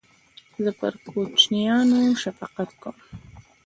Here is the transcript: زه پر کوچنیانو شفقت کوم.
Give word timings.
زه 0.63 0.71
پر 0.79 0.93
کوچنیانو 1.05 2.01
شفقت 2.23 2.69
کوم. 2.81 2.97